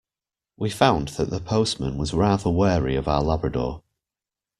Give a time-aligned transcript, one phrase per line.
[0.57, 3.83] We found that the postman was rather wary of our labrador